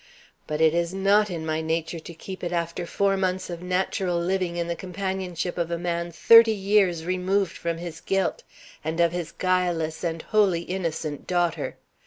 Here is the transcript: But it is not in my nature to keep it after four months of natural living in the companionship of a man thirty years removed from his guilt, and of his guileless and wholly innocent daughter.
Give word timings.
But 0.47 0.61
it 0.61 0.73
is 0.73 0.95
not 0.95 1.29
in 1.29 1.45
my 1.45 1.61
nature 1.61 1.99
to 1.99 2.13
keep 2.15 2.43
it 2.43 2.51
after 2.51 2.87
four 2.87 3.15
months 3.17 3.51
of 3.51 3.61
natural 3.61 4.17
living 4.19 4.57
in 4.57 4.67
the 4.67 4.75
companionship 4.75 5.59
of 5.59 5.69
a 5.69 5.77
man 5.77 6.11
thirty 6.11 6.55
years 6.55 7.05
removed 7.05 7.55
from 7.55 7.77
his 7.77 8.01
guilt, 8.01 8.41
and 8.83 8.99
of 8.99 9.11
his 9.11 9.31
guileless 9.31 10.03
and 10.03 10.23
wholly 10.23 10.61
innocent 10.63 11.27
daughter. 11.27 11.77